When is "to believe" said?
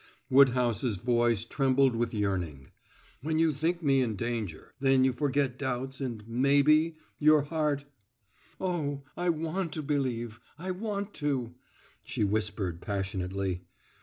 9.73-10.39